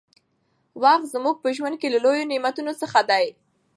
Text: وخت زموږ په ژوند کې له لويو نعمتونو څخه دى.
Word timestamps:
وخت 0.83 1.03
زموږ 1.13 1.35
په 1.43 1.49
ژوند 1.57 1.75
کې 1.81 1.87
له 1.93 1.99
لويو 2.05 2.29
نعمتونو 2.31 2.73
څخه 2.81 2.99
دى. 3.09 3.25